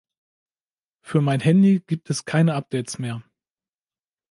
Für 1.05 1.21
mein 1.21 1.41
Handy 1.41 1.79
gibt 1.85 2.09
es 2.09 2.25
keine 2.25 2.55
Updates 2.55 2.97
mehr. 2.97 3.21